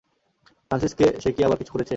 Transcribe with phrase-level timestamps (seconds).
[0.71, 1.89] Francis সে কি আবার কিছু করেছে?